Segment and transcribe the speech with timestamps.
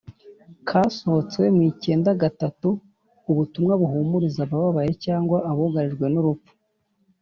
[0.67, 2.69] kasohotse mu icyenda gatatu,
[3.31, 6.51] ubutumwa buhumuriza abababaye cyangwa abugarijwe n’urupfu,